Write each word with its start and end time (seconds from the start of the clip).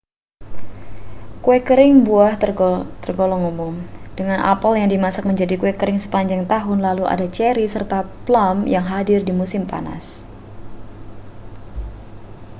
kue 1.43 1.57
kering 1.67 1.93
buah 2.07 2.33
tergolong 3.05 3.43
umum 3.53 3.73
dengan 4.19 4.39
apel 4.53 4.71
yang 4.81 4.89
dimasak 4.93 5.21
menjadi 5.29 5.55
kue 5.61 5.71
kering 5.79 5.99
sepanjang 6.05 6.41
tahun 6.53 6.79
lalu 6.87 7.03
ada 7.13 7.25
ceri 7.35 7.65
serta 7.73 7.99
plum 8.25 8.57
yang 8.75 8.81
hadir 8.93 9.19
di 9.23 9.29
musim 9.39 9.63
panas 9.71 10.05